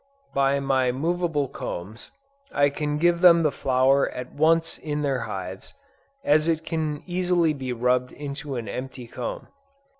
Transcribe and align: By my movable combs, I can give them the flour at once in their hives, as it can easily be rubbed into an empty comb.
By 0.33 0.59
my 0.59 0.91
movable 0.91 1.47
combs, 1.47 2.09
I 2.51 2.71
can 2.71 2.97
give 2.97 3.21
them 3.21 3.43
the 3.43 3.51
flour 3.51 4.09
at 4.09 4.33
once 4.33 4.79
in 4.79 5.03
their 5.03 5.19
hives, 5.29 5.75
as 6.23 6.47
it 6.47 6.65
can 6.65 7.03
easily 7.05 7.53
be 7.53 7.71
rubbed 7.71 8.11
into 8.11 8.55
an 8.55 8.67
empty 8.67 9.05
comb. 9.05 9.47